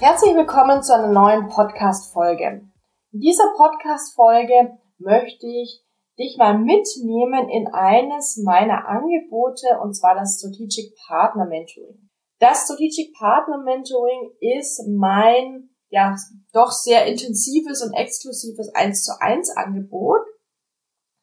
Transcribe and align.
Herzlich 0.00 0.34
willkommen 0.34 0.82
zu 0.82 0.94
einer 0.94 1.12
neuen 1.12 1.48
Podcast-Folge. 1.48 2.62
In 3.12 3.20
dieser 3.20 3.52
Podcast-Folge 3.54 4.78
möchte 4.96 5.46
ich 5.46 5.84
dich 6.18 6.38
mal 6.38 6.56
mitnehmen 6.56 7.50
in 7.50 7.68
eines 7.74 8.38
meiner 8.42 8.88
Angebote 8.88 9.78
und 9.82 9.92
zwar 9.92 10.14
das 10.14 10.38
Strategic 10.38 10.96
Partner 11.06 11.44
Mentoring. 11.44 12.08
Das 12.38 12.64
Strategic 12.64 13.12
Partner 13.12 13.58
Mentoring 13.58 14.32
ist 14.40 14.88
mein, 14.88 15.68
ja, 15.90 16.16
doch 16.54 16.70
sehr 16.70 17.04
intensives 17.04 17.82
und 17.82 17.92
exklusives 17.92 18.74
1 18.74 19.04
zu 19.04 19.12
1 19.20 19.50
Angebot. 19.54 20.22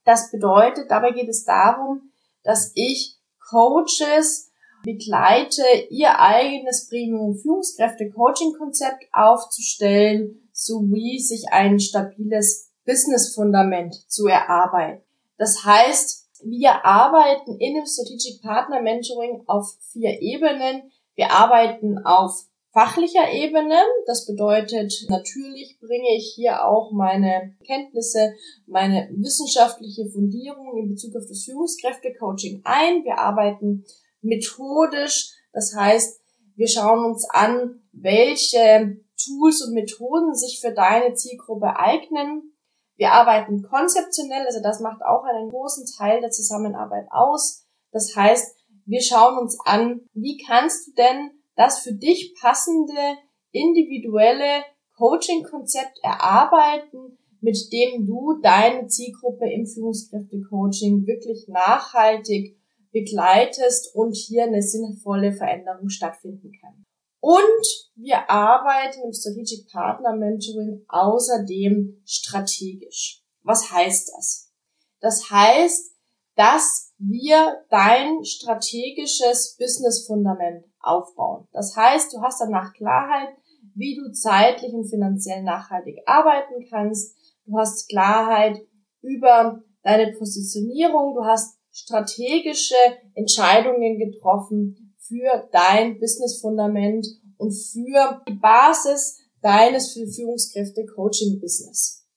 Das 0.05 0.29
bedeutet, 0.29 0.91
dabei 0.91 1.13
geht 1.13 1.29
es 1.29 1.45
darum, 1.45 2.11
dass 2.43 2.73
ich 2.75 3.17
Coaches 3.49 4.46
begleite, 4.83 5.63
ihr 5.89 6.19
eigenes 6.19 6.87
Premium-Führungskräfte-Coaching-Konzept 6.89 9.05
aufzustellen, 9.11 10.49
sowie 10.51 11.19
sich 11.19 11.45
ein 11.51 11.79
stabiles 11.79 12.71
Business-Fundament 12.85 13.95
zu 14.07 14.27
erarbeiten. 14.27 15.01
Das 15.37 15.63
heißt, 15.63 16.27
wir 16.43 16.85
arbeiten 16.85 17.57
in 17.59 17.75
dem 17.75 17.85
Strategic 17.85 18.41
Partner 18.41 18.81
Mentoring 18.81 19.43
auf 19.47 19.75
vier 19.91 20.21
Ebenen. 20.21 20.91
Wir 21.15 21.31
arbeiten 21.31 21.99
auf 22.05 22.45
fachlicher 22.71 23.31
Ebene. 23.33 23.75
Das 24.05 24.25
bedeutet, 24.25 24.93
natürlich 25.09 25.79
bringe 25.79 26.15
ich 26.15 26.33
hier 26.35 26.65
auch 26.65 26.91
meine 26.91 27.55
Kenntnisse, 27.65 28.33
meine 28.67 29.09
wissenschaftliche 29.15 30.07
Fundierung 30.09 30.77
in 30.77 30.89
Bezug 30.89 31.15
auf 31.15 31.25
das 31.27 31.43
Führungskräfte-Coaching 31.43 32.61
ein. 32.65 33.03
Wir 33.03 33.17
arbeiten 33.17 33.83
methodisch. 34.21 35.31
Das 35.53 35.73
heißt, 35.75 36.21
wir 36.55 36.67
schauen 36.67 37.05
uns 37.05 37.27
an, 37.29 37.81
welche 37.91 38.97
Tools 39.23 39.63
und 39.65 39.73
Methoden 39.73 40.35
sich 40.35 40.59
für 40.59 40.73
deine 40.73 41.13
Zielgruppe 41.13 41.77
eignen. 41.77 42.53
Wir 42.95 43.11
arbeiten 43.11 43.61
konzeptionell, 43.61 44.45
also 44.45 44.61
das 44.61 44.79
macht 44.79 45.01
auch 45.03 45.23
einen 45.23 45.49
großen 45.49 45.85
Teil 45.97 46.19
der 46.21 46.31
Zusammenarbeit 46.31 47.07
aus. 47.11 47.65
Das 47.91 48.15
heißt, 48.15 48.55
wir 48.85 49.01
schauen 49.01 49.37
uns 49.37 49.57
an, 49.65 50.01
wie 50.13 50.37
kannst 50.37 50.87
du 50.87 50.91
denn 50.93 51.31
das 51.55 51.79
für 51.79 51.93
dich 51.93 52.35
passende 52.39 53.17
individuelle 53.51 54.63
Coaching-Konzept 54.97 55.99
erarbeiten, 56.01 57.17
mit 57.41 57.57
dem 57.71 58.05
du 58.05 58.39
deine 58.41 58.87
Zielgruppe 58.87 59.51
im 59.51 59.65
Führungskräfte-Coaching 59.65 61.05
wirklich 61.05 61.47
nachhaltig 61.47 62.57
begleitest 62.99 63.93
und 63.95 64.15
hier 64.15 64.43
eine 64.43 64.61
sinnvolle 64.61 65.33
Veränderung 65.33 65.89
stattfinden 65.89 66.51
kann. 66.61 66.85
Und 67.19 67.89
wir 67.95 68.29
arbeiten 68.29 69.01
im 69.03 69.13
Strategic 69.13 69.69
Partner 69.71 70.15
Mentoring 70.15 70.85
außerdem 70.87 72.01
strategisch. 72.05 73.23
Was 73.43 73.71
heißt 73.71 74.11
das? 74.15 74.51
Das 74.99 75.29
heißt, 75.29 75.93
dass 76.35 76.93
wir 76.99 77.63
dein 77.69 78.23
strategisches 78.23 79.55
Business-Fundament 79.57 80.65
aufbauen. 80.79 81.47
Das 81.51 81.75
heißt, 81.75 82.13
du 82.13 82.21
hast 82.21 82.39
danach 82.41 82.73
Klarheit, 82.73 83.29
wie 83.73 83.95
du 83.95 84.11
zeitlich 84.11 84.73
und 84.73 84.89
finanziell 84.89 85.43
nachhaltig 85.43 85.97
arbeiten 86.05 86.65
kannst. 86.69 87.15
Du 87.45 87.57
hast 87.57 87.89
Klarheit 87.89 88.61
über 89.01 89.63
deine 89.83 90.13
Positionierung. 90.13 91.15
Du 91.15 91.25
hast 91.25 91.56
strategische 91.77 92.75
Entscheidungen 93.13 93.99
getroffen 93.99 94.95
für 94.97 95.47
dein 95.51 95.99
Business-Fundament 95.99 97.05
und 97.37 97.51
für 97.51 98.23
die 98.27 98.33
Basis 98.33 99.19
deines 99.41 99.93
Führungskräfte-Coaching-Business. 99.93 102.07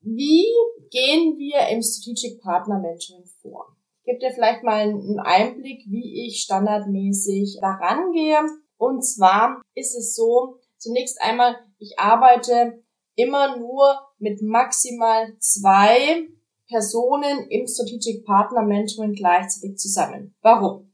Wie 0.00 0.46
gehen 0.90 1.36
wir 1.36 1.66
im 1.68 1.82
Strategic 1.82 2.40
Partner 2.40 2.78
Mentoring 2.78 3.24
vor? 3.42 3.76
Ich 3.98 4.04
gebe 4.04 4.20
dir 4.20 4.30
vielleicht 4.32 4.62
mal 4.62 4.82
einen 4.82 5.18
Einblick, 5.18 5.84
wie 5.88 6.28
ich 6.28 6.42
standardmäßig 6.42 7.58
daran 7.60 8.12
gehe. 8.12 8.38
Und 8.76 9.02
zwar 9.02 9.60
ist 9.74 9.96
es 9.96 10.14
so, 10.14 10.60
zunächst 10.76 11.20
einmal, 11.20 11.56
ich 11.78 11.98
arbeite 11.98 12.84
immer 13.16 13.58
nur 13.58 13.98
mit 14.18 14.42
maximal 14.42 15.36
zwei 15.40 16.28
Personen 16.68 17.48
im 17.48 17.66
Strategic 17.66 18.24
Partner 18.24 18.62
Mentoring 18.62 19.12
gleichzeitig 19.12 19.76
zusammen. 19.76 20.34
Warum? 20.42 20.92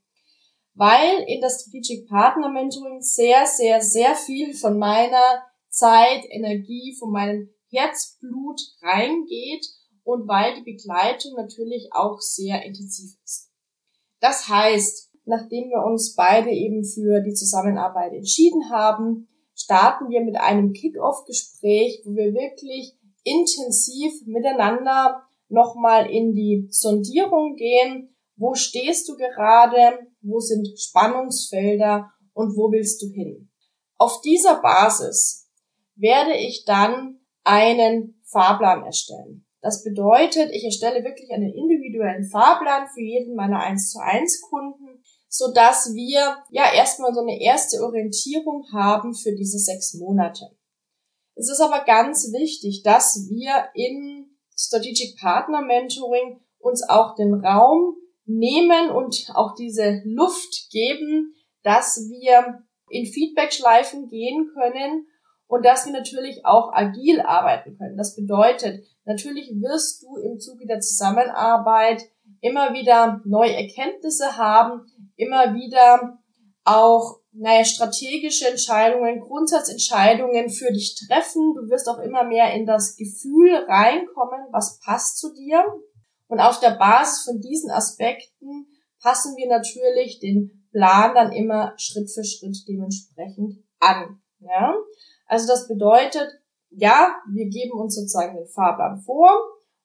Weil 0.74 1.24
in 1.26 1.40
das 1.40 1.60
Strategic 1.60 2.08
Partner 2.08 2.48
Mentoring 2.48 3.00
sehr, 3.00 3.46
sehr, 3.46 3.80
sehr 3.80 4.14
viel 4.14 4.54
von 4.54 4.78
meiner 4.78 5.42
Zeit, 5.68 6.24
Energie, 6.30 6.94
von 6.98 7.10
meinem 7.10 7.48
Herzblut 7.70 8.60
reingeht 8.82 9.66
und 10.04 10.28
weil 10.28 10.56
die 10.56 10.72
Begleitung 10.72 11.34
natürlich 11.36 11.88
auch 11.92 12.20
sehr 12.20 12.62
intensiv 12.64 13.16
ist. 13.24 13.50
Das 14.20 14.48
heißt, 14.48 15.10
nachdem 15.24 15.70
wir 15.70 15.84
uns 15.84 16.14
beide 16.14 16.50
eben 16.50 16.84
für 16.84 17.20
die 17.20 17.34
Zusammenarbeit 17.34 18.12
entschieden 18.12 18.70
haben, 18.70 19.28
starten 19.54 20.10
wir 20.10 20.22
mit 20.22 20.36
einem 20.36 20.72
Kick-off-Gespräch, 20.72 22.02
wo 22.04 22.14
wir 22.14 22.34
wirklich 22.34 22.94
intensiv 23.24 24.12
miteinander 24.26 25.22
nochmal 25.52 26.10
in 26.10 26.34
die 26.34 26.66
Sondierung 26.70 27.54
gehen. 27.56 28.16
Wo 28.36 28.54
stehst 28.54 29.08
du 29.08 29.16
gerade? 29.16 29.98
Wo 30.20 30.40
sind 30.40 30.68
Spannungsfelder? 30.78 32.10
Und 32.34 32.56
wo 32.56 32.72
willst 32.72 33.02
du 33.02 33.06
hin? 33.08 33.50
Auf 33.98 34.20
dieser 34.22 34.60
Basis 34.60 35.50
werde 35.96 36.36
ich 36.36 36.64
dann 36.64 37.20
einen 37.44 38.20
Fahrplan 38.24 38.84
erstellen. 38.84 39.46
Das 39.60 39.84
bedeutet, 39.84 40.50
ich 40.50 40.64
erstelle 40.64 41.04
wirklich 41.04 41.30
einen 41.30 41.52
individuellen 41.52 42.24
Fahrplan 42.24 42.88
für 42.92 43.00
jeden 43.00 43.36
meiner 43.36 43.60
1 43.60 43.92
zu 43.92 44.00
1 44.00 44.42
Kunden, 44.48 45.02
so 45.28 45.52
dass 45.52 45.94
wir 45.94 46.38
ja 46.50 46.74
erstmal 46.74 47.14
so 47.14 47.20
eine 47.20 47.40
erste 47.40 47.80
Orientierung 47.82 48.64
haben 48.72 49.14
für 49.14 49.34
diese 49.34 49.58
sechs 49.58 49.94
Monate. 49.94 50.56
Es 51.34 51.48
ist 51.48 51.60
aber 51.60 51.84
ganz 51.84 52.32
wichtig, 52.32 52.82
dass 52.82 53.28
wir 53.30 53.68
in 53.74 54.21
Strategic 54.56 55.18
Partner 55.18 55.62
Mentoring 55.62 56.40
uns 56.58 56.88
auch 56.88 57.14
den 57.14 57.34
Raum 57.34 57.96
nehmen 58.24 58.90
und 58.90 59.28
auch 59.34 59.54
diese 59.54 60.02
Luft 60.04 60.70
geben, 60.70 61.34
dass 61.62 62.08
wir 62.08 62.62
in 62.88 63.06
Feedback-Schleifen 63.06 64.08
gehen 64.08 64.50
können 64.54 65.06
und 65.46 65.64
dass 65.64 65.86
wir 65.86 65.92
natürlich 65.92 66.44
auch 66.44 66.72
agil 66.72 67.20
arbeiten 67.20 67.76
können. 67.76 67.96
Das 67.96 68.14
bedeutet, 68.14 68.84
natürlich 69.04 69.50
wirst 69.60 70.02
du 70.02 70.16
im 70.16 70.38
Zuge 70.38 70.66
der 70.66 70.80
Zusammenarbeit 70.80 72.02
immer 72.40 72.72
wieder 72.72 73.20
neue 73.24 73.54
Erkenntnisse 73.54 74.36
haben, 74.36 74.86
immer 75.16 75.54
wieder 75.54 76.18
auch 76.64 77.21
naja, 77.32 77.64
strategische 77.64 78.48
Entscheidungen, 78.48 79.20
Grundsatzentscheidungen 79.20 80.50
für 80.50 80.70
dich 80.72 80.94
treffen. 81.06 81.54
Du 81.54 81.70
wirst 81.70 81.88
auch 81.88 81.98
immer 81.98 82.24
mehr 82.24 82.52
in 82.54 82.66
das 82.66 82.96
Gefühl 82.96 83.54
reinkommen, 83.68 84.46
was 84.52 84.78
passt 84.80 85.18
zu 85.18 85.32
dir. 85.32 85.64
Und 86.28 86.40
auf 86.40 86.60
der 86.60 86.72
Basis 86.72 87.24
von 87.24 87.40
diesen 87.40 87.70
Aspekten 87.70 88.66
passen 89.00 89.36
wir 89.36 89.48
natürlich 89.48 90.20
den 90.20 90.66
Plan 90.72 91.14
dann 91.14 91.32
immer 91.32 91.74
Schritt 91.76 92.10
für 92.10 92.24
Schritt 92.24 92.56
dementsprechend 92.68 93.62
an. 93.80 94.20
Ja? 94.40 94.74
Also 95.26 95.46
das 95.46 95.68
bedeutet, 95.68 96.28
ja, 96.70 97.16
wir 97.32 97.48
geben 97.48 97.78
uns 97.78 97.94
sozusagen 97.94 98.36
den 98.36 98.46
Fahrplan 98.46 99.00
vor 99.00 99.30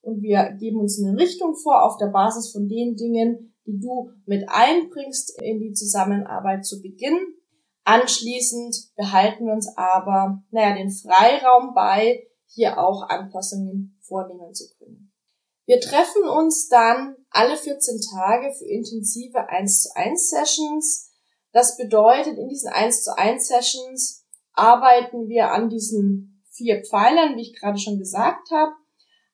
und 0.02 0.22
wir 0.22 0.56
geben 0.60 0.80
uns 0.80 1.02
eine 1.04 1.18
Richtung 1.18 1.56
vor 1.56 1.84
auf 1.84 1.98
der 1.98 2.08
Basis 2.08 2.52
von 2.52 2.68
den 2.68 2.96
Dingen, 2.96 3.54
die 3.66 3.80
du 3.80 4.10
mit 4.26 4.46
einbringst 4.48 5.42
in 5.42 5.60
die 5.60 5.74
Zusammenarbeit 5.74 6.66
zu 6.66 6.82
Beginn. 6.82 7.18
Anschließend 7.88 8.76
behalten 8.98 9.46
wir 9.46 9.54
uns 9.54 9.70
aber, 9.78 10.44
naja, 10.52 10.76
den 10.76 10.92
Freiraum 10.92 11.74
bei, 11.74 12.28
hier 12.46 12.80
auch 12.80 13.08
Anpassungen 13.08 13.98
vornehmen 14.02 14.54
zu 14.54 14.66
können. 14.78 15.14
Wir 15.66 15.80
treffen 15.80 16.28
uns 16.28 16.68
dann 16.68 17.16
alle 17.30 17.56
14 17.56 18.02
Tage 18.14 18.54
für 18.54 18.66
intensive 18.66 19.48
1 19.48 19.84
zu 19.84 19.96
1 19.96 20.30
Sessions. 20.30 21.14
Das 21.54 21.78
bedeutet, 21.78 22.38
in 22.38 22.50
diesen 22.50 22.74
1 22.74 23.06
zu 23.06 23.18
1 23.18 23.48
Sessions 23.48 24.26
arbeiten 24.52 25.30
wir 25.30 25.54
an 25.54 25.70
diesen 25.70 26.44
vier 26.52 26.84
Pfeilern, 26.84 27.38
wie 27.38 27.44
ich 27.44 27.58
gerade 27.58 27.78
schon 27.78 28.00
gesagt 28.00 28.52
habe, 28.52 28.74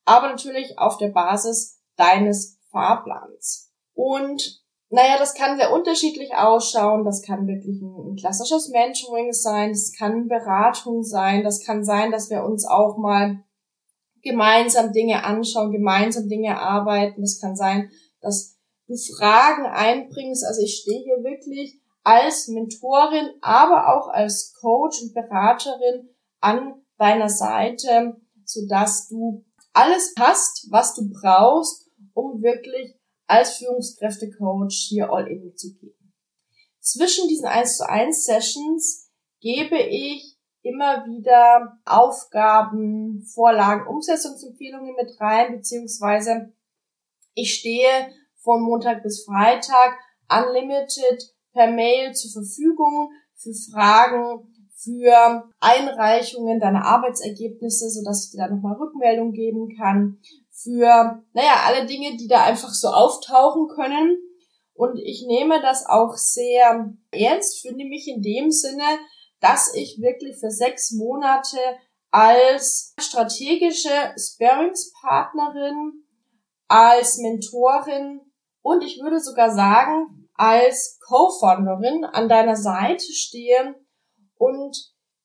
aber 0.05 0.29
natürlich 0.29 0.77
auf 0.77 0.97
der 0.97 1.09
Basis 1.09 1.81
deines 1.95 2.59
Fahrplans. 2.69 3.71
Und 3.95 4.62
naja, 4.93 5.17
das 5.17 5.33
kann 5.33 5.57
sehr 5.57 5.73
unterschiedlich 5.73 6.35
ausschauen. 6.35 7.03
Das 7.03 7.23
kann 7.23 7.47
wirklich 7.47 7.81
ein, 7.81 8.11
ein 8.11 8.15
klassisches 8.15 8.69
Mentoring 8.69 9.33
sein. 9.33 9.71
Das 9.71 9.91
kann 9.91 10.27
Beratung 10.27 11.01
sein. 11.01 11.43
Das 11.43 11.65
kann 11.65 11.83
sein, 11.83 12.11
dass 12.11 12.29
wir 12.29 12.43
uns 12.43 12.63
auch 12.63 12.95
mal 12.97 13.43
gemeinsam 14.21 14.93
Dinge 14.93 15.23
anschauen, 15.23 15.71
gemeinsam 15.71 16.29
Dinge 16.29 16.59
arbeiten. 16.59 17.21
Das 17.21 17.41
kann 17.41 17.55
sein, 17.55 17.89
dass 18.21 18.55
du 18.87 18.93
Fragen 19.17 19.65
einbringst. 19.65 20.45
Also 20.45 20.61
ich 20.61 20.81
stehe 20.83 21.01
hier 21.01 21.23
wirklich 21.23 21.81
als 22.03 22.47
Mentorin, 22.49 23.31
aber 23.41 23.95
auch 23.95 24.09
als 24.09 24.53
Coach 24.61 25.01
und 25.01 25.15
Beraterin 25.15 26.07
an 26.39 26.75
deiner 26.99 27.29
Seite, 27.29 28.17
so 28.45 28.59
dass 28.69 29.07
du 29.07 29.43
alles 29.73 30.13
hast, 30.19 30.67
was 30.69 30.93
du 30.93 31.09
brauchst, 31.09 31.89
um 32.13 32.43
wirklich 32.43 32.93
als 33.27 33.57
Führungskräftecoach 33.57 34.87
hier 34.89 35.11
all 35.11 35.27
in 35.27 35.55
zu 35.55 35.73
gehen. 35.75 36.13
Zwischen 36.79 37.27
diesen 37.27 37.45
1 37.45 37.77
zu 37.77 37.89
1 37.89 38.25
Sessions 38.25 39.09
gebe 39.39 39.77
ich 39.77 40.37
immer 40.61 41.05
wieder 41.05 41.79
Aufgaben, 41.85 43.23
Vorlagen, 43.33 43.87
Umsetzungsempfehlungen 43.87 44.95
mit 44.95 45.19
rein, 45.19 45.57
beziehungsweise 45.57 46.53
ich 47.33 47.55
stehe 47.55 48.11
von 48.37 48.61
Montag 48.61 49.03
bis 49.03 49.25
Freitag 49.25 49.97
unlimited 50.29 51.33
per 51.53 51.71
Mail 51.71 52.13
zur 52.13 52.43
Verfügung 52.43 53.11
für 53.35 53.53
Fragen, 53.71 54.53
für 54.75 55.49
Einreichungen 55.59 56.59
deiner 56.59 56.85
Arbeitsergebnisse, 56.85 57.89
so 57.89 58.03
dass 58.03 58.25
ich 58.25 58.31
dir 58.31 58.39
da 58.39 58.53
nochmal 58.53 58.75
Rückmeldung 58.75 59.31
geben 59.31 59.75
kann, 59.77 60.19
für, 60.63 61.23
naja, 61.33 61.63
alle 61.65 61.85
Dinge, 61.85 62.17
die 62.17 62.27
da 62.27 62.43
einfach 62.43 62.69
so 62.69 62.89
auftauchen 62.89 63.67
können. 63.75 64.17
Und 64.73 64.97
ich 64.97 65.25
nehme 65.27 65.61
das 65.61 65.85
auch 65.85 66.15
sehr 66.15 66.93
ernst, 67.11 67.61
finde 67.61 67.85
mich 67.85 68.07
in 68.07 68.21
dem 68.21 68.51
Sinne, 68.51 68.99
dass 69.39 69.73
ich 69.75 69.99
wirklich 70.01 70.37
für 70.39 70.49
sechs 70.49 70.91
Monate 70.91 71.57
als 72.09 72.93
strategische 72.99 74.13
Sparringspartnerin, 74.17 76.05
als 76.67 77.17
Mentorin 77.17 78.21
und 78.61 78.83
ich 78.83 78.99
würde 79.01 79.19
sogar 79.19 79.53
sagen, 79.53 80.29
als 80.33 80.97
Co-Founderin 81.07 82.05
an 82.05 82.29
deiner 82.29 82.55
Seite 82.55 83.11
stehe 83.11 83.75
und 84.37 84.75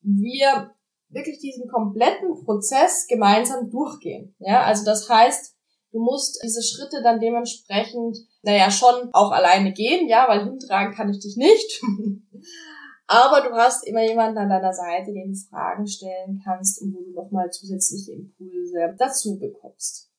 wir 0.01 0.75
wirklich 1.11 1.39
diesen 1.39 1.69
kompletten 1.69 2.45
Prozess 2.45 3.07
gemeinsam 3.07 3.71
durchgehen. 3.71 4.35
Ja, 4.39 4.63
also 4.63 4.85
das 4.85 5.09
heißt, 5.09 5.55
du 5.93 6.01
musst 6.01 6.41
diese 6.43 6.63
Schritte 6.63 7.03
dann 7.03 7.21
dementsprechend, 7.21 8.19
naja, 8.43 8.71
schon 8.71 9.11
auch 9.13 9.33
alleine 9.33 9.73
gehen, 9.73 10.09
ja, 10.09 10.27
weil 10.29 10.45
hintragen 10.45 10.95
kann 10.95 11.11
ich 11.11 11.21
dich 11.21 11.37
nicht. 11.37 11.83
Aber 13.07 13.41
du 13.41 13.55
hast 13.55 13.87
immer 13.87 14.05
jemanden 14.05 14.37
an 14.37 14.51
deiner 14.51 14.73
Seite, 14.73 15.13
den 15.13 15.33
du 15.33 15.39
Fragen 15.49 15.87
stellen 15.87 16.43
kannst 16.45 16.83
und 16.83 16.95
wo 16.95 17.01
du 17.01 17.13
nochmal 17.13 17.51
zusätzliche 17.51 18.13
Impulse 18.13 18.95
dazu 18.99 19.39
bekommst. 19.39 20.11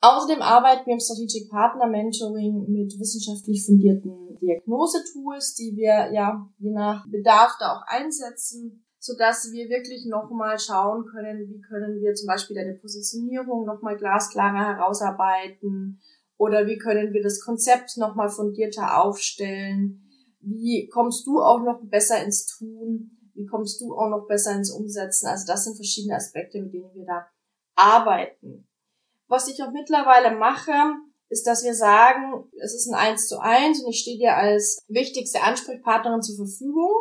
Außerdem 0.00 0.40
arbeiten 0.40 0.86
wir 0.86 0.94
im 0.94 1.00
Strategic 1.00 1.50
Partner 1.50 1.86
Mentoring 1.86 2.64
mit 2.68 2.98
wissenschaftlich 2.98 3.64
fundierten 3.64 4.36
Diagnosetools, 4.40 5.54
die 5.54 5.76
wir 5.76 6.10
ja 6.12 6.48
je 6.58 6.72
nach 6.72 7.06
Bedarf 7.08 7.52
da 7.60 7.76
auch 7.76 7.82
einsetzen 7.86 8.82
so 9.04 9.16
dass 9.16 9.50
wir 9.50 9.68
wirklich 9.68 10.06
nochmal 10.06 10.60
schauen 10.60 11.04
können, 11.06 11.48
wie 11.48 11.60
können 11.60 12.00
wir 12.00 12.14
zum 12.14 12.28
Beispiel 12.28 12.54
deine 12.54 12.74
Positionierung 12.74 13.66
nochmal 13.66 13.96
glasklarer 13.96 14.76
herausarbeiten 14.76 16.00
oder 16.36 16.68
wie 16.68 16.78
können 16.78 17.12
wir 17.12 17.20
das 17.20 17.40
Konzept 17.40 17.96
nochmal 17.96 18.28
fundierter 18.28 19.02
aufstellen, 19.02 20.08
wie 20.38 20.88
kommst 20.88 21.26
du 21.26 21.40
auch 21.40 21.64
noch 21.64 21.80
besser 21.82 22.22
ins 22.22 22.46
Tun, 22.46 23.18
wie 23.34 23.44
kommst 23.44 23.80
du 23.80 23.92
auch 23.92 24.08
noch 24.08 24.28
besser 24.28 24.54
ins 24.54 24.70
Umsetzen. 24.70 25.26
Also 25.26 25.46
das 25.48 25.64
sind 25.64 25.74
verschiedene 25.74 26.14
Aspekte, 26.14 26.62
mit 26.62 26.72
denen 26.72 26.94
wir 26.94 27.04
da 27.04 27.26
arbeiten. 27.74 28.68
Was 29.26 29.48
ich 29.48 29.60
auch 29.64 29.72
mittlerweile 29.72 30.36
mache, 30.36 30.72
ist, 31.28 31.44
dass 31.48 31.64
wir 31.64 31.74
sagen, 31.74 32.44
es 32.62 32.72
ist 32.72 32.88
ein 32.88 32.94
Eins 32.94 33.26
zu 33.26 33.40
eins 33.40 33.82
und 33.82 33.90
ich 33.90 34.02
stehe 34.02 34.18
dir 34.18 34.36
als 34.36 34.84
wichtigste 34.86 35.42
Ansprechpartnerin 35.42 36.22
zur 36.22 36.36
Verfügung. 36.36 36.92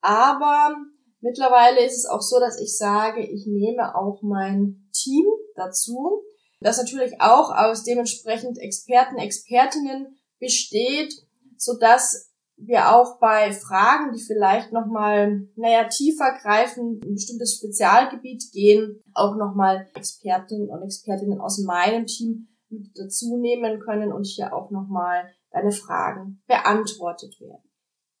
Aber 0.00 0.74
Mittlerweile 1.24 1.82
ist 1.82 1.96
es 1.96 2.04
auch 2.04 2.20
so, 2.20 2.38
dass 2.38 2.60
ich 2.60 2.76
sage, 2.76 3.22
ich 3.22 3.46
nehme 3.46 3.94
auch 3.96 4.20
mein 4.20 4.90
Team 4.92 5.24
dazu, 5.54 6.22
das 6.60 6.76
natürlich 6.76 7.18
auch 7.18 7.50
aus 7.50 7.82
dementsprechend 7.82 8.58
Experten, 8.58 9.16
Expertinnen 9.16 10.18
besteht, 10.38 11.14
so 11.56 11.78
dass 11.78 12.30
wir 12.58 12.94
auch 12.94 13.18
bei 13.20 13.54
Fragen, 13.54 14.12
die 14.12 14.22
vielleicht 14.22 14.72
nochmal, 14.72 15.48
naja, 15.56 15.88
tiefer 15.88 16.36
greifen, 16.42 17.00
ein 17.02 17.14
bestimmtes 17.14 17.54
Spezialgebiet 17.56 18.52
gehen, 18.52 19.02
auch 19.14 19.36
nochmal 19.36 19.88
Expertinnen 19.94 20.68
und 20.68 20.82
Expertinnen 20.82 21.40
aus 21.40 21.58
meinem 21.60 22.04
Team 22.04 22.48
mit 22.68 22.90
dazu 22.98 23.38
nehmen 23.38 23.80
können 23.80 24.12
und 24.12 24.24
hier 24.26 24.54
auch 24.54 24.70
nochmal 24.70 25.32
deine 25.52 25.72
Fragen 25.72 26.42
beantwortet 26.46 27.40
werden. 27.40 27.64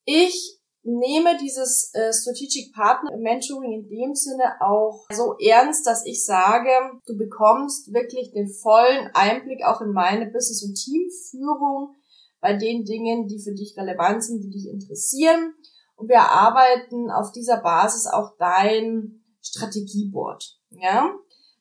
Ich 0.06 0.58
nehme 0.84 1.36
dieses 1.38 1.90
äh, 1.94 2.12
Strategic 2.12 2.72
Partner 2.74 3.16
Mentoring 3.16 3.72
in 3.72 3.88
dem 3.88 4.14
Sinne 4.14 4.60
auch 4.60 5.04
so 5.10 5.34
ernst, 5.38 5.86
dass 5.86 6.04
ich 6.04 6.24
sage, 6.24 6.68
du 7.06 7.16
bekommst 7.16 7.92
wirklich 7.92 8.32
den 8.32 8.48
vollen 8.48 9.10
Einblick 9.14 9.64
auch 9.64 9.80
in 9.80 9.92
meine 9.92 10.26
Business- 10.26 10.62
und 10.62 10.74
Teamführung 10.74 11.94
bei 12.40 12.54
den 12.54 12.84
Dingen, 12.84 13.26
die 13.26 13.40
für 13.42 13.54
dich 13.54 13.74
relevant 13.76 14.22
sind, 14.22 14.42
die 14.42 14.50
dich 14.50 14.68
interessieren. 14.68 15.54
Und 15.96 16.08
wir 16.08 16.20
arbeiten 16.20 17.10
auf 17.10 17.32
dieser 17.32 17.62
Basis 17.62 18.06
auch 18.06 18.36
dein 18.38 19.24
Strategieboard. 19.40 20.58
Ja, 20.70 21.10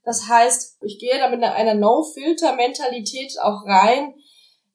das 0.03 0.27
heißt, 0.27 0.79
ich 0.81 0.99
gehe 0.99 1.17
da 1.17 1.29
mit 1.29 1.41
einer 1.41 1.75
No-Filter-Mentalität 1.75 3.39
auch 3.41 3.65
rein. 3.65 4.15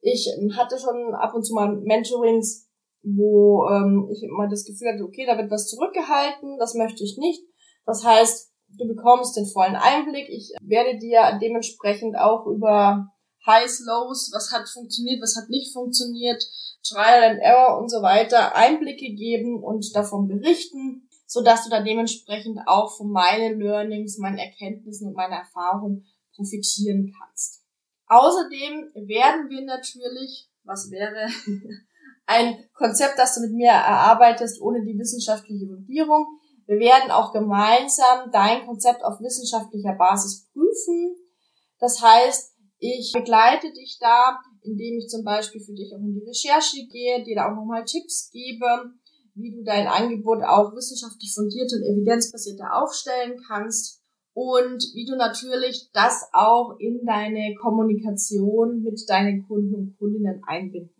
Ich 0.01 0.27
hatte 0.57 0.79
schon 0.79 1.13
ab 1.13 1.35
und 1.35 1.43
zu 1.43 1.53
mal 1.53 1.75
Mentorings 1.75 2.68
wo 3.03 3.67
ähm, 3.69 4.09
ich 4.11 4.23
immer 4.23 4.47
das 4.49 4.65
Gefühl 4.65 4.93
hatte, 4.93 5.03
okay, 5.03 5.25
da 5.25 5.37
wird 5.37 5.51
was 5.51 5.67
zurückgehalten, 5.67 6.57
das 6.59 6.75
möchte 6.75 7.03
ich 7.03 7.17
nicht. 7.17 7.43
Das 7.85 8.03
heißt, 8.03 8.51
du 8.77 8.87
bekommst 8.87 9.37
den 9.37 9.45
vollen 9.45 9.75
Einblick. 9.75 10.29
Ich 10.29 10.53
werde 10.61 10.97
dir 10.97 11.39
dementsprechend 11.41 12.17
auch 12.17 12.45
über 12.47 13.07
Highs, 13.45 13.83
Lows, 13.85 14.31
was 14.33 14.51
hat 14.51 14.67
funktioniert, 14.67 15.21
was 15.21 15.35
hat 15.35 15.49
nicht 15.49 15.73
funktioniert, 15.73 16.43
Trial 16.83 17.31
and 17.31 17.39
Error 17.41 17.79
und 17.79 17.89
so 17.89 18.01
weiter 18.01 18.55
Einblicke 18.55 19.13
geben 19.15 19.63
und 19.63 19.95
davon 19.95 20.27
berichten, 20.27 21.07
so 21.25 21.41
dass 21.41 21.63
du 21.63 21.69
da 21.69 21.81
dementsprechend 21.81 22.59
auch 22.65 22.95
von 22.95 23.11
meinen 23.11 23.59
Learnings, 23.59 24.17
meinen 24.17 24.37
Erkenntnissen 24.37 25.07
und 25.07 25.15
meiner 25.15 25.37
Erfahrung 25.37 26.03
profitieren 26.35 27.13
kannst. 27.17 27.63
Außerdem 28.07 28.91
werden 29.07 29.49
wir 29.49 29.61
natürlich, 29.65 30.49
was 30.63 30.89
wäre 30.89 31.27
ein 32.29 32.69
Konzept, 32.73 33.17
das 33.17 33.33
du 33.33 33.41
mit 33.41 33.53
mir 33.53 33.71
erarbeitest, 33.71 34.61
ohne 34.61 34.85
die 34.85 34.97
wissenschaftliche 34.97 35.65
Fundierung. 35.65 36.27
Wir 36.67 36.77
werden 36.77 37.09
auch 37.09 37.33
gemeinsam 37.33 38.29
dein 38.31 38.67
Konzept 38.67 39.03
auf 39.03 39.19
wissenschaftlicher 39.19 39.93
Basis 39.93 40.47
prüfen. 40.53 41.15
Das 41.79 41.99
heißt, 42.01 42.53
ich 42.77 43.11
begleite 43.13 43.73
dich 43.73 43.97
da, 43.99 44.37
indem 44.61 44.99
ich 44.99 45.09
zum 45.09 45.23
Beispiel 45.23 45.59
für 45.59 45.73
dich 45.73 45.91
auch 45.95 45.99
in 45.99 46.13
die 46.13 46.27
Recherche 46.27 46.85
gehe, 46.91 47.23
dir 47.23 47.35
da 47.35 47.49
auch 47.49 47.55
nochmal 47.55 47.83
Tipps 47.83 48.29
gebe, 48.31 48.93
wie 49.33 49.55
du 49.55 49.63
dein 49.63 49.87
Angebot 49.87 50.43
auch 50.43 50.75
wissenschaftlich 50.75 51.33
fundiert 51.33 51.73
und 51.73 51.81
evidenzbasierter 51.81 52.75
aufstellen 52.75 53.41
kannst 53.47 54.03
und 54.33 54.83
wie 54.93 55.05
du 55.05 55.15
natürlich 55.15 55.89
das 55.93 56.29
auch 56.31 56.75
in 56.77 57.03
deine 57.05 57.55
Kommunikation 57.59 58.83
mit 58.83 59.01
deinen 59.07 59.47
Kunden 59.47 59.73
und 59.73 59.97
Kundinnen 59.97 60.43
einbinden 60.45 60.98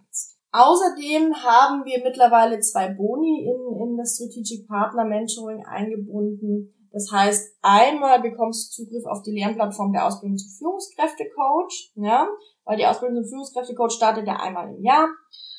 Außerdem 0.51 1.36
haben 1.36 1.86
wir 1.86 2.03
mittlerweile 2.03 2.60
zwei 2.60 2.89
Boni 2.89 3.46
in, 3.46 3.82
in 3.82 3.98
das 3.98 4.15
Strategic 4.15 4.68
Partner 4.68 5.06
Mentoring 5.06 5.63
eingebunden. 5.65 6.74
Das 6.91 7.12
heißt, 7.12 7.56
einmal 7.62 8.20
bekommst 8.22 8.77
du 8.77 8.84
Zugriff 8.84 9.06
auf 9.06 9.22
die 9.22 9.38
Lernplattform 9.38 9.94
der 9.94 10.08
Ausbildung 10.08 10.38
zum 10.38 10.50
Führungskräftecoach, 10.58 11.91
ja, 11.96 12.27
weil 12.65 12.77
die 12.77 12.88
Ausbildung 12.88 13.22
zum 13.22 13.29
Führungskräftecoach 13.29 13.91
startet 13.91 14.25
ja 14.25 14.38
einmal 14.38 14.74
im 14.74 14.82
Jahr. 14.82 15.08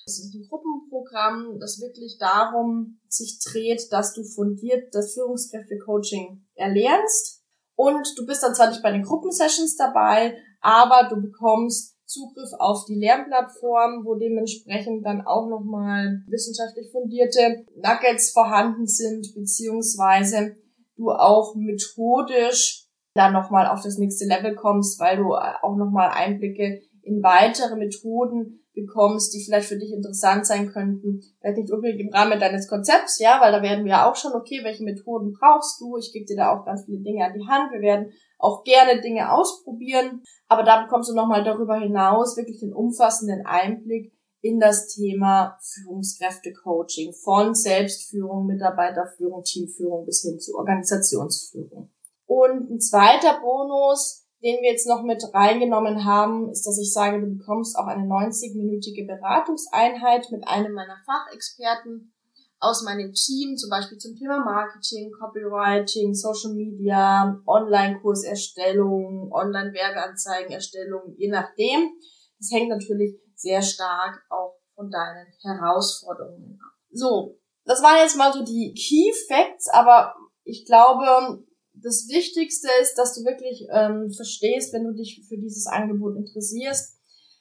Das 0.05 0.19
ist 0.19 0.35
ein 0.35 0.45
Gruppenprogramm, 0.49 1.59
das 1.61 1.81
wirklich 1.81 2.17
darum 2.19 2.99
sich 3.07 3.39
dreht, 3.45 3.93
dass 3.93 4.13
du 4.13 4.25
fundiert 4.25 4.93
das 4.93 5.15
Führungskräftecoaching 5.15 6.45
erlernst. 6.55 7.45
Und 7.77 8.09
du 8.17 8.27
bist 8.27 8.43
dann 8.43 8.55
zwar 8.55 8.69
nicht 8.69 8.83
bei 8.83 8.91
den 8.91 9.05
Gruppensessions 9.05 9.77
dabei, 9.77 10.37
aber 10.61 11.09
du 11.09 11.23
bekommst 11.23 11.97
Zugriff 12.11 12.51
auf 12.59 12.87
die 12.87 12.99
Lernplattform, 12.99 14.05
wo 14.05 14.17
dementsprechend 14.17 15.07
dann 15.07 15.21
auch 15.25 15.49
nochmal 15.49 16.25
wissenschaftlich 16.27 16.91
fundierte 16.91 17.65
Nuggets 17.77 18.33
vorhanden 18.33 18.89
sind, 18.89 19.33
beziehungsweise 19.33 20.57
du 20.97 21.11
auch 21.11 21.55
methodisch 21.55 22.89
dann 23.15 23.33
nochmal 23.33 23.69
auf 23.69 23.83
das 23.83 23.97
nächste 23.97 24.25
Level 24.25 24.57
kommst, 24.57 24.99
weil 24.99 25.19
du 25.19 25.35
auch 25.35 25.77
nochmal 25.77 26.11
Einblicke 26.11 26.83
in 27.03 27.23
weitere 27.23 27.77
Methoden 27.77 28.61
bekommst, 28.75 29.35
die 29.35 29.43
vielleicht 29.45 29.69
für 29.69 29.79
dich 29.79 29.93
interessant 29.93 30.47
sein 30.47 30.71
könnten. 30.73 31.21
Vielleicht 31.41 31.59
nicht 31.59 31.73
unbedingt 31.73 32.01
im 32.01 32.15
Rahmen 32.15 32.39
deines 32.39 32.69
Konzepts, 32.69 33.19
ja, 33.19 33.41
weil 33.41 33.53
da 33.53 33.63
werden 33.63 33.85
wir 33.85 34.07
auch 34.07 34.17
schon, 34.17 34.33
okay, 34.33 34.61
welche 34.63 34.85
Methoden 34.85 35.33
brauchst 35.33 35.81
du? 35.81 35.97
Ich 35.97 36.13
gebe 36.13 36.27
dir 36.27 36.37
da 36.37 36.53
auch 36.53 36.65
ganz 36.65 36.85
viele 36.85 37.01
Dinge 37.01 37.25
an 37.25 37.35
die 37.35 37.47
Hand. 37.47 37.73
Wir 37.73 37.81
werden 37.81 38.13
auch 38.39 38.65
gerne 38.65 39.01
Dinge 39.01 39.33
ausprobieren. 39.33 40.23
Aber 40.49 40.63
da 40.63 40.83
bekommst 40.83 41.11
du 41.11 41.15
nochmal 41.15 41.45
darüber 41.45 41.77
hinaus 41.77 42.37
wirklich 42.37 42.61
den 42.61 42.73
umfassenden 42.73 43.45
Einblick 43.45 44.13
in 44.43 44.59
das 44.59 44.89
Thema 44.89 45.59
Führungskräfte-Coaching 45.61 47.13
von 47.13 47.55
Selbstführung, 47.55 48.47
Mitarbeiterführung, 48.47 49.43
Teamführung 49.45 50.07
bis 50.07 50.23
hin 50.23 50.41
zu 50.41 50.57
Organisationsführung. 50.57 51.91
Und 52.27 52.71
ein 52.71 52.81
zweiter 52.81 53.41
Bonus, 53.41 54.20
den 54.43 54.63
wir 54.63 54.71
jetzt 54.71 54.87
noch 54.87 55.03
mit 55.03 55.23
reingenommen 55.35 56.05
haben, 56.05 56.51
ist, 56.51 56.67
dass 56.67 56.79
ich 56.79 56.93
sage, 56.93 57.21
du 57.21 57.37
bekommst 57.37 57.77
auch 57.77 57.87
eine 57.87 58.07
90-minütige 58.07 59.07
Beratungseinheit 59.07 60.31
mit 60.31 60.47
einem 60.49 60.73
meiner 60.73 60.97
Fachexperten 61.05 62.13
aus 62.59 62.83
meinem 62.83 63.13
Team, 63.13 63.57
zum 63.57 63.71
Beispiel 63.71 63.99
zum 63.99 64.15
Thema 64.17 64.45
Marketing, 64.45 65.11
Copywriting, 65.19 66.15
Social 66.15 66.55
Media, 66.55 67.41
Online-Kurserstellung, 67.47 69.33
Online-Werbeanzeigenerstellung, 69.33 71.15
je 71.17 71.29
nachdem. 71.29 71.91
Das 72.39 72.51
hängt 72.53 72.69
natürlich 72.69 73.19
sehr 73.35 73.63
stark 73.63 74.23
auch 74.31 74.57
von 74.75 74.91
deinen 74.91 75.27
Herausforderungen 75.43 76.59
ab. 76.63 76.73
So, 76.91 77.39
das 77.65 77.83
waren 77.83 78.03
jetzt 78.03 78.17
mal 78.17 78.33
so 78.33 78.45
die 78.45 78.75
Key 78.75 79.13
Facts, 79.29 79.69
aber 79.69 80.15
ich 80.45 80.67
glaube, 80.67 81.45
das 81.75 82.09
Wichtigste 82.09 82.69
ist, 82.83 82.95
dass 82.97 83.15
du 83.15 83.25
wirklich 83.25 83.67
ähm, 83.73 84.11
verstehst, 84.11 84.73
wenn 84.73 84.85
du 84.85 84.93
dich 84.93 85.23
für 85.29 85.39
dieses 85.39 85.67
Angebot 85.67 86.17
interessierst, 86.17 86.97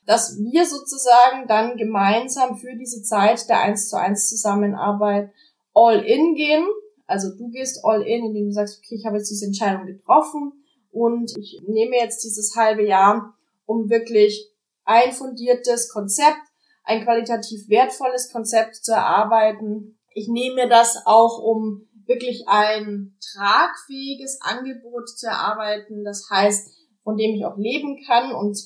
dass 0.06 0.38
wir 0.40 0.66
sozusagen 0.66 1.48
dann 1.48 1.78
gemeinsam 1.78 2.58
für 2.58 2.76
diese 2.76 3.04
Zeit 3.04 3.48
der 3.50 3.62
1 3.62 3.90
zu 3.90 3.98
1 3.98 4.30
Zusammenarbeit 4.30 5.32
all 5.74 6.04
in 6.04 6.36
gehen. 6.36 6.66
Also 7.06 7.30
du 7.36 7.50
gehst 7.50 7.82
all 7.84 8.02
in, 8.02 8.26
indem 8.26 8.48
du 8.48 8.52
sagst, 8.52 8.80
okay, 8.80 8.96
ich 8.96 9.06
habe 9.06 9.18
jetzt 9.18 9.30
diese 9.30 9.46
Entscheidung 9.46 9.86
getroffen 9.86 10.54
und 10.92 11.32
ich 11.38 11.60
nehme 11.68 11.96
jetzt 11.96 12.24
dieses 12.24 12.56
halbe 12.56 12.86
Jahr, 12.86 13.36
um 13.66 13.90
wirklich 13.90 14.52
ein 14.86 15.12
fundiertes 15.12 15.90
Konzept, 15.90 16.42
ein 16.84 17.04
qualitativ 17.04 17.70
wertvolles 17.70 18.32
Konzept 18.32 18.76
zu 18.76 18.92
erarbeiten. 18.92 20.00
Ich 20.14 20.28
nehme 20.28 20.68
das 20.68 21.04
auch, 21.06 21.38
um 21.38 21.88
wirklich 22.10 22.44
ein 22.48 23.16
tragfähiges 23.34 24.40
Angebot 24.42 25.08
zu 25.08 25.28
erarbeiten. 25.28 26.04
Das 26.04 26.28
heißt, 26.30 26.70
von 27.04 27.16
dem 27.16 27.36
ich 27.36 27.46
auch 27.46 27.58
leben 27.58 28.02
kann 28.06 28.34
und 28.34 28.58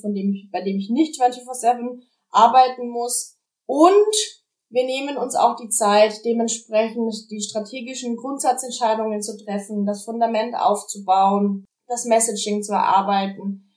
von 0.00 0.14
dem 0.14 0.32
ich, 0.32 0.48
bei 0.50 0.62
dem 0.62 0.78
ich 0.78 0.88
nicht 0.88 1.20
24-7 1.20 2.00
arbeiten 2.30 2.88
muss. 2.88 3.36
Und 3.66 4.14
wir 4.70 4.86
nehmen 4.86 5.18
uns 5.18 5.34
auch 5.34 5.56
die 5.56 5.68
Zeit, 5.68 6.24
dementsprechend 6.24 7.12
die 7.30 7.42
strategischen 7.42 8.16
Grundsatzentscheidungen 8.16 9.20
zu 9.20 9.36
treffen, 9.36 9.84
das 9.84 10.04
Fundament 10.04 10.54
aufzubauen, 10.56 11.66
das 11.88 12.06
Messaging 12.06 12.62
zu 12.62 12.72
erarbeiten 12.72 13.68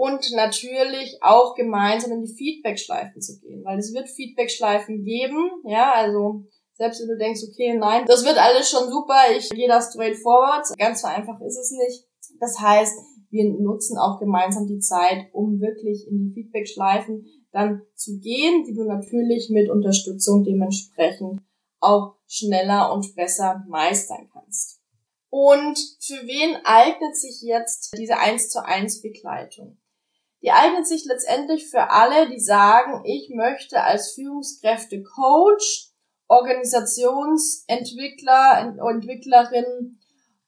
und 0.00 0.32
natürlich 0.34 1.18
auch 1.20 1.54
gemeinsam 1.54 2.12
in 2.12 2.22
die 2.22 2.34
Feedback-Schleifen 2.34 3.20
zu 3.20 3.38
gehen, 3.40 3.62
weil 3.64 3.78
es 3.78 3.92
wird 3.92 4.08
Feedback-Schleifen 4.08 5.04
geben, 5.04 5.50
ja, 5.64 5.92
also 5.92 6.44
selbst 6.80 7.02
wenn 7.02 7.08
du 7.08 7.18
denkst, 7.18 7.42
okay, 7.46 7.76
nein, 7.76 8.06
das 8.06 8.24
wird 8.24 8.38
alles 8.38 8.70
schon 8.70 8.88
super, 8.88 9.18
ich 9.36 9.50
gehe 9.50 9.68
da 9.68 9.82
straight 9.82 10.16
forward, 10.16 10.66
ganz 10.78 11.02
so 11.02 11.08
einfach 11.08 11.38
ist 11.42 11.58
es 11.58 11.72
nicht. 11.72 12.08
Das 12.40 12.58
heißt, 12.58 12.98
wir 13.28 13.50
nutzen 13.50 13.98
auch 13.98 14.18
gemeinsam 14.18 14.66
die 14.66 14.78
Zeit, 14.78 15.26
um 15.34 15.60
wirklich 15.60 16.08
in 16.08 16.18
die 16.18 16.32
Feedback-Schleifen 16.32 17.26
dann 17.52 17.82
zu 17.94 18.18
gehen, 18.18 18.64
die 18.64 18.72
du 18.72 18.84
natürlich 18.84 19.50
mit 19.50 19.68
Unterstützung 19.68 20.42
dementsprechend 20.42 21.42
auch 21.80 22.14
schneller 22.26 22.94
und 22.94 23.14
besser 23.14 23.62
meistern 23.68 24.30
kannst. 24.32 24.80
Und 25.28 25.78
für 26.00 26.26
wen 26.26 26.56
eignet 26.64 27.14
sich 27.14 27.42
jetzt 27.42 27.92
diese 27.98 28.16
1 28.16 28.48
zu 28.48 28.64
1 28.64 29.02
Begleitung? 29.02 29.76
Die 30.42 30.50
eignet 30.50 30.86
sich 30.86 31.04
letztendlich 31.04 31.68
für 31.68 31.90
alle, 31.90 32.30
die 32.30 32.40
sagen, 32.40 33.04
ich 33.04 33.28
möchte 33.34 33.82
als 33.82 34.12
Führungskräfte 34.12 35.02
Coach, 35.02 35.89
Organisationsentwickler, 36.30 38.78
Entwicklerin 38.78 39.98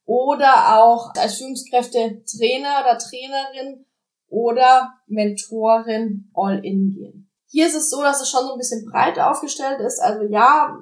oder 0.05 0.79
auch 0.79 1.13
als 1.17 1.39
Führungskräfte 1.39 2.23
Trainer 2.25 2.83
oder 2.83 2.99
Trainerin 2.99 3.85
oder 4.29 4.95
Mentorin 5.09 6.31
all 6.35 6.65
in 6.65 6.93
gehen. 6.93 7.29
Hier 7.49 7.67
ist 7.67 7.75
es 7.75 7.91
so, 7.91 8.01
dass 8.01 8.23
es 8.23 8.31
schon 8.31 8.47
so 8.47 8.53
ein 8.53 8.59
bisschen 8.59 8.89
breit 8.91 9.19
aufgestellt 9.19 9.81
ist. 9.81 10.01
Also 10.01 10.23
ja, 10.23 10.79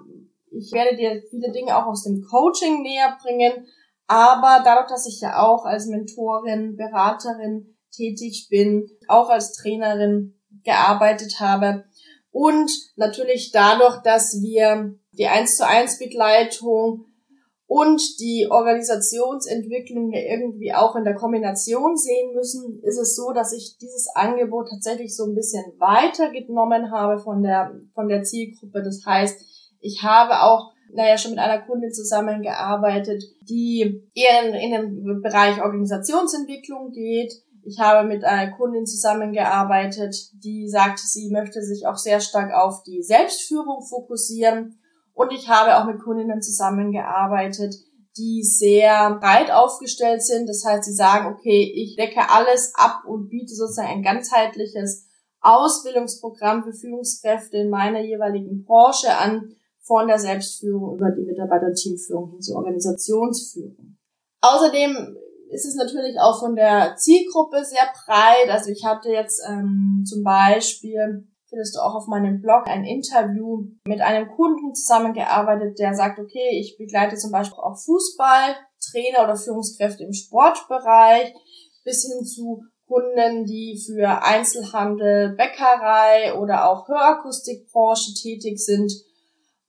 ich 0.51 0.71
werde 0.73 0.97
dir 0.97 1.23
viele 1.31 1.51
Dinge 1.51 1.75
auch 1.77 1.87
aus 1.87 2.05
dem 2.05 2.23
Coaching 2.23 2.83
näher 2.83 3.17
bringen, 3.23 3.67
aber 4.07 4.61
dadurch, 4.65 4.89
dass 4.89 5.07
ich 5.07 5.23
ja 5.23 5.43
auch 5.43 5.65
als 5.65 5.87
Mentorin, 5.87 6.77
Beraterin 6.77 7.75
tätig 7.91 8.49
bin, 8.51 8.87
auch 9.09 9.31
als 9.31 9.55
Trainerin 9.55 10.39
gearbeitet 10.63 11.41
habe 11.41 11.87
und 12.33 12.71
natürlich 12.97 13.51
dadurch, 13.53 14.03
dass 14.03 14.41
wir 14.41 14.95
die 15.13 15.27
1 15.27 15.57
zu 15.57 15.67
1 15.67 15.99
Begleitung 15.99 17.07
und 17.67 18.03
die 18.19 18.49
Organisationsentwicklung 18.51 20.13
irgendwie 20.13 20.73
auch 20.75 20.97
in 20.97 21.05
der 21.05 21.15
Kombination 21.15 21.97
sehen 21.97 22.35
müssen, 22.35 22.81
ist 22.83 22.99
es 22.99 23.15
so, 23.15 23.33
dass 23.33 23.53
ich 23.53 23.79
dieses 23.81 24.09
Angebot 24.15 24.69
tatsächlich 24.69 25.15
so 25.15 25.25
ein 25.25 25.35
bisschen 25.35 25.65
weitergenommen 25.79 26.91
habe 26.91 27.21
von 27.21 27.43
der, 27.43 27.73
von 27.95 28.09
der 28.09 28.25
Zielgruppe. 28.25 28.83
Das 28.83 29.05
heißt, 29.07 29.41
ich 29.81 30.03
habe 30.03 30.43
auch 30.43 30.73
naja, 30.93 31.17
schon 31.17 31.33
mit 31.33 31.41
einer 31.41 31.63
Kundin 31.63 31.93
zusammengearbeitet, 31.93 33.23
die 33.49 34.03
eher 34.15 34.49
in, 34.49 34.55
in 34.55 34.73
den 34.73 35.23
Bereich 35.23 35.63
Organisationsentwicklung 35.63 36.91
geht, 36.93 37.33
ich 37.71 37.79
habe 37.79 38.09
mit 38.09 38.25
einer 38.25 38.51
Kundin 38.51 38.85
zusammengearbeitet, 38.85 40.17
die 40.33 40.69
sagte, 40.69 41.03
sie 41.07 41.31
möchte 41.31 41.63
sich 41.63 41.87
auch 41.87 41.97
sehr 41.97 42.19
stark 42.19 42.53
auf 42.53 42.83
die 42.83 43.01
Selbstführung 43.01 43.83
fokussieren. 43.83 44.81
Und 45.13 45.33
ich 45.33 45.49
habe 45.49 45.77
auch 45.77 45.87
mit 45.87 46.03
Kundinnen 46.03 46.43
zusammengearbeitet, 46.43 47.77
die 48.17 48.43
sehr 48.43 49.15
breit 49.21 49.53
aufgestellt 49.53 50.23
sind. 50.25 50.49
Das 50.49 50.65
heißt, 50.67 50.85
sie 50.85 50.95
sagen, 50.95 51.33
okay, 51.33 51.63
ich 51.63 51.95
decke 51.95 52.29
alles 52.29 52.73
ab 52.75 53.05
und 53.07 53.29
biete 53.29 53.55
sozusagen 53.55 53.89
ein 53.89 54.03
ganzheitliches 54.03 55.07
Ausbildungsprogramm 55.41 56.65
für 56.65 56.73
Führungskräfte 56.73 57.59
in 57.59 57.71
meiner 57.71 58.01
jeweiligen 58.01 58.65
Branche 58.65 59.17
an, 59.17 59.55
von 59.83 60.09
der 60.09 60.19
Selbstführung 60.19 60.97
über 60.97 61.11
die 61.11 61.23
Mitarbeiter-Teamführung 61.23 62.31
hin 62.31 62.41
zur 62.41 62.57
Organisationsführung. 62.57 63.97
Außerdem 64.41 65.17
ist 65.51 65.67
es 65.67 65.75
natürlich 65.75 66.19
auch 66.21 66.39
von 66.39 66.55
der 66.55 66.95
Zielgruppe 66.97 67.65
sehr 67.65 67.89
breit. 68.05 68.49
Also 68.49 68.71
ich 68.71 68.85
hatte 68.85 69.11
jetzt 69.11 69.43
ähm, 69.49 70.05
zum 70.07 70.23
Beispiel, 70.23 71.29
findest 71.49 71.75
du 71.75 71.81
auch 71.81 71.95
auf 71.97 72.07
meinem 72.07 72.41
Blog, 72.41 72.67
ein 72.67 72.85
Interview 72.85 73.65
mit 73.85 74.01
einem 74.01 74.29
Kunden 74.29 74.75
zusammengearbeitet, 74.75 75.79
der 75.79 75.95
sagt, 75.95 76.21
okay, 76.21 76.61
ich 76.61 76.77
begleite 76.79 77.17
zum 77.17 77.33
Beispiel 77.33 77.59
auch 77.59 77.77
Fußball, 77.77 78.55
Trainer 78.93 79.25
oder 79.25 79.37
Führungskräfte 79.37 80.05
im 80.05 80.13
Sportbereich, 80.13 81.35
bis 81.85 82.07
hin 82.09 82.25
zu 82.25 82.63
Kunden, 82.87 83.45
die 83.45 83.81
für 83.85 84.23
Einzelhandel, 84.23 85.35
Bäckerei 85.37 86.35
oder 86.39 86.69
auch 86.69 86.89
Hörakustikbranche 86.89 88.15
tätig 88.15 88.59
sind. 88.59 88.93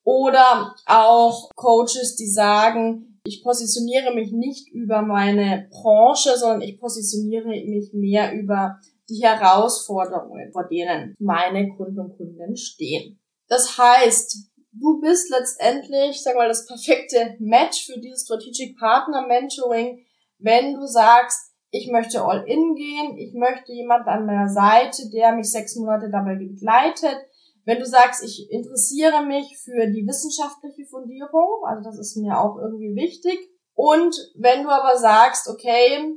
Oder 0.04 0.74
auch 0.88 1.52
Coaches, 1.56 2.16
die 2.16 2.30
sagen, 2.30 3.11
ich 3.24 3.44
positioniere 3.44 4.14
mich 4.14 4.32
nicht 4.32 4.70
über 4.72 5.02
meine 5.02 5.68
Branche, 5.72 6.38
sondern 6.38 6.62
ich 6.62 6.80
positioniere 6.80 7.48
mich 7.48 7.92
mehr 7.94 8.34
über 8.34 8.80
die 9.10 9.24
Herausforderungen, 9.24 10.52
vor 10.52 10.68
denen 10.68 11.16
meine 11.20 11.70
Kunden 11.76 12.00
und 12.00 12.18
Kunden 12.18 12.56
stehen. 12.56 13.20
Das 13.48 13.78
heißt, 13.78 14.50
du 14.72 15.00
bist 15.02 15.30
letztendlich, 15.30 16.22
sag 16.22 16.36
mal, 16.36 16.48
das 16.48 16.66
perfekte 16.66 17.36
Match 17.40 17.86
für 17.86 18.00
dieses 18.00 18.24
Strategic 18.24 18.78
Partner 18.78 19.28
Mentoring, 19.28 20.06
wenn 20.40 20.76
du 20.76 20.86
sagst, 20.88 21.52
ich 21.70 21.90
möchte 21.90 22.24
all 22.24 22.44
in 22.48 22.76
gehen, 22.76 23.18
ich 23.18 23.34
möchte 23.34 23.72
jemand 23.72 24.08
an 24.08 24.26
meiner 24.26 24.50
Seite, 24.50 25.10
der 25.10 25.34
mich 25.34 25.50
sechs 25.50 25.76
Monate 25.76 26.10
dabei 26.10 26.36
begleitet, 26.36 27.18
wenn 27.66 27.80
du 27.80 27.86
sagst, 27.86 28.24
ich 28.24 28.50
interessiere 28.52 29.26
mich 29.26 29.58
für 29.64 29.88
die 29.88 30.06
wissenschaftliche 30.08 30.86
Fundierung, 30.86 31.64
also 31.66 31.84
das 31.84 32.00
ist 32.00 32.18
mir 32.18 32.40
auch 32.40 32.58
irgendwie 32.58 32.96
wichtig. 32.96 33.38
Und 33.74 34.16
wenn 34.36 34.64
du 34.64 34.70
aber 34.70 34.98
sagst, 34.98 35.48
okay, 35.48 36.16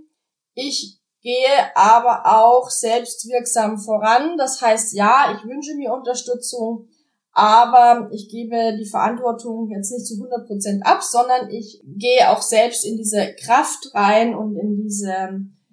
ich 0.55 1.01
gehe 1.25 1.75
aber 1.75 2.23
auch 2.27 2.69
selbstwirksam 2.69 3.79
voran. 3.79 4.37
Das 4.37 4.61
heißt, 4.61 4.93
ja, 4.93 5.35
ich 5.35 5.49
wünsche 5.49 5.75
mir 5.75 5.93
Unterstützung, 5.93 6.87
aber 7.33 8.11
ich 8.13 8.29
gebe 8.29 8.77
die 8.79 8.89
Verantwortung 8.89 9.71
jetzt 9.71 9.91
nicht 9.91 10.07
zu 10.07 10.15
100 10.15 10.47
Prozent 10.47 10.87
ab, 10.87 11.03
sondern 11.03 11.51
ich 11.51 11.83
gehe 11.85 12.31
auch 12.31 12.43
selbst 12.43 12.85
in 12.85 12.97
diese 12.97 13.35
Kraft 13.43 13.93
rein 13.95 14.35
und 14.35 14.57
in 14.57 14.77
diese, 14.77 15.15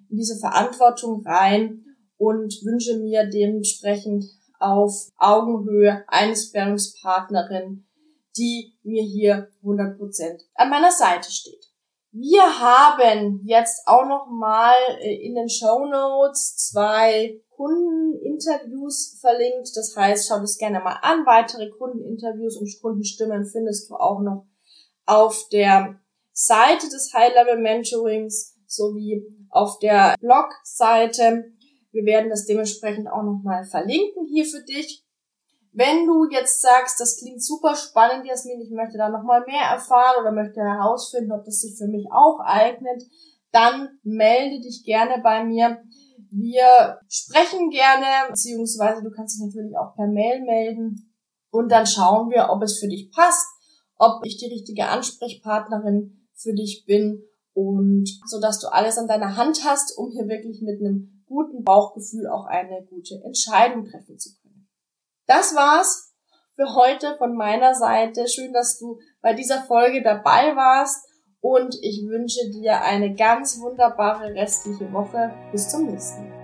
in 0.08 0.16
diese 0.16 0.38
Verantwortung 0.38 1.22
rein 1.24 1.84
und 2.16 2.54
wünsche 2.64 2.98
mir 2.98 3.28
dementsprechend 3.28 4.24
auf 4.62 5.10
Augenhöhe 5.18 6.04
eine 6.08 6.36
Sparringspartnerin, 6.36 7.86
die 8.36 8.74
mir 8.82 9.02
hier 9.02 9.48
100 9.62 9.98
Prozent 9.98 10.42
an 10.54 10.70
meiner 10.70 10.90
Seite 10.90 11.30
steht. 11.30 11.72
Wir 12.14 12.42
haben 12.60 13.40
jetzt 13.42 13.86
auch 13.86 14.04
noch 14.06 14.26
mal 14.30 14.74
äh, 15.00 15.26
in 15.26 15.34
den 15.34 15.48
Show 15.48 15.86
Notes 15.86 16.56
zwei 16.56 17.40
Kundeninterviews 17.56 19.18
verlinkt. 19.18 19.70
Das 19.74 19.96
heißt, 19.96 20.28
schau 20.28 20.40
das 20.40 20.58
gerne 20.58 20.80
mal 20.80 20.98
an. 21.00 21.24
Weitere 21.24 21.70
Kundeninterviews 21.70 22.58
und 22.58 22.68
Kundenstimmen 22.82 23.46
findest 23.46 23.88
du 23.88 23.94
auch 23.94 24.20
noch 24.20 24.46
auf 25.06 25.48
der 25.52 26.00
Seite 26.32 26.88
des 26.88 27.12
High 27.14 27.34
Level 27.34 27.58
Mentorings 27.58 28.58
sowie 28.66 29.24
auf 29.48 29.78
der 29.78 30.14
Blogseite. 30.20 31.52
Wir 31.92 32.04
werden 32.04 32.30
das 32.30 32.46
dementsprechend 32.46 33.08
auch 33.08 33.22
noch 33.22 33.40
mal 33.44 33.64
verlinken 33.64 34.26
hier 34.26 34.44
für 34.44 34.62
dich. 34.62 35.04
Wenn 35.72 36.06
du 36.06 36.28
jetzt 36.30 36.60
sagst, 36.60 37.00
das 37.00 37.18
klingt 37.18 37.42
super 37.42 37.74
spannend, 37.74 38.26
Jasmin, 38.26 38.60
ich 38.60 38.70
möchte 38.70 38.98
da 38.98 39.08
noch 39.08 39.22
mal 39.22 39.42
mehr 39.46 39.70
erfahren 39.72 40.20
oder 40.20 40.32
möchte 40.32 40.60
herausfinden, 40.60 41.32
ob 41.32 41.44
das 41.44 41.60
sich 41.60 41.76
für 41.78 41.86
mich 41.86 42.06
auch 42.10 42.40
eignet, 42.40 43.02
dann 43.52 43.88
melde 44.02 44.60
dich 44.60 44.84
gerne 44.84 45.22
bei 45.22 45.44
mir. 45.44 45.82
Wir 46.30 46.98
sprechen 47.08 47.70
gerne, 47.70 48.28
beziehungsweise 48.28 49.02
du 49.02 49.10
kannst 49.10 49.36
dich 49.38 49.46
natürlich 49.46 49.76
auch 49.76 49.94
per 49.94 50.06
Mail 50.06 50.42
melden 50.42 51.14
und 51.50 51.70
dann 51.70 51.86
schauen 51.86 52.30
wir, 52.30 52.48
ob 52.50 52.62
es 52.62 52.78
für 52.78 52.88
dich 52.88 53.10
passt, 53.10 53.46
ob 53.96 54.24
ich 54.24 54.38
die 54.38 54.52
richtige 54.52 54.88
Ansprechpartnerin 54.88 56.26
für 56.34 56.54
dich 56.54 56.84
bin 56.86 57.22
und 57.54 58.08
so 58.26 58.40
dass 58.40 58.58
du 58.60 58.68
alles 58.68 58.98
an 58.98 59.08
deiner 59.08 59.36
Hand 59.36 59.64
hast, 59.64 59.96
um 59.96 60.10
hier 60.10 60.26
wirklich 60.26 60.62
mit 60.62 60.80
einem 60.80 61.21
guten 61.32 61.64
Bauchgefühl 61.64 62.28
auch 62.28 62.44
eine 62.46 62.84
gute 62.84 63.20
Entscheidung 63.24 63.86
treffen 63.86 64.18
zu 64.18 64.30
können. 64.40 64.68
Das 65.26 65.54
war's 65.54 66.14
für 66.54 66.74
heute 66.74 67.16
von 67.16 67.34
meiner 67.34 67.74
Seite. 67.74 68.28
Schön, 68.28 68.52
dass 68.52 68.78
du 68.78 68.98
bei 69.22 69.32
dieser 69.32 69.62
Folge 69.62 70.02
dabei 70.02 70.54
warst 70.54 71.08
und 71.40 71.74
ich 71.80 72.06
wünsche 72.06 72.50
dir 72.50 72.82
eine 72.82 73.14
ganz 73.14 73.58
wunderbare 73.60 74.34
restliche 74.34 74.92
Woche. 74.92 75.32
Bis 75.50 75.68
zum 75.70 75.86
nächsten 75.86 76.28
Mal. 76.28 76.41